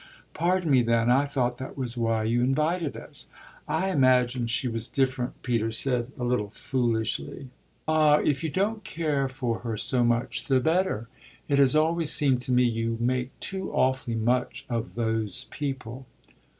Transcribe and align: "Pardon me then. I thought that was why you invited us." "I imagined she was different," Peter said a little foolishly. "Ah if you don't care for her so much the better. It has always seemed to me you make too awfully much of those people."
"Pardon 0.33 0.71
me 0.71 0.81
then. 0.81 1.11
I 1.11 1.25
thought 1.25 1.57
that 1.57 1.77
was 1.77 1.95
why 1.95 2.23
you 2.23 2.41
invited 2.41 2.97
us." 2.97 3.27
"I 3.67 3.91
imagined 3.91 4.49
she 4.49 4.67
was 4.67 4.87
different," 4.87 5.39
Peter 5.43 5.71
said 5.71 6.11
a 6.19 6.23
little 6.23 6.49
foolishly. 6.55 7.49
"Ah 7.87 8.15
if 8.15 8.43
you 8.43 8.49
don't 8.49 8.83
care 8.83 9.29
for 9.29 9.59
her 9.59 9.77
so 9.77 10.03
much 10.03 10.45
the 10.45 10.59
better. 10.59 11.07
It 11.47 11.59
has 11.59 11.75
always 11.75 12.11
seemed 12.11 12.41
to 12.47 12.51
me 12.51 12.63
you 12.63 12.97
make 12.99 13.39
too 13.39 13.71
awfully 13.73 14.15
much 14.15 14.65
of 14.67 14.95
those 14.95 15.43
people." 15.51 16.07